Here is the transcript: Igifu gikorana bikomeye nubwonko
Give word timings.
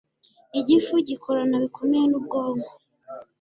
Igifu 0.59 0.93
gikorana 1.09 1.55
bikomeye 1.63 2.05
nubwonko 2.07 2.71